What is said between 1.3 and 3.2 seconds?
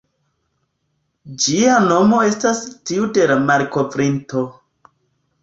Ĝia nomo estas tiu